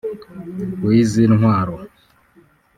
[0.85, 1.75] w’izi ntwaro